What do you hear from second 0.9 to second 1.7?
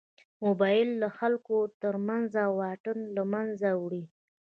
د خلکو